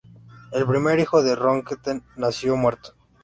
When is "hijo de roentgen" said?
0.99-2.01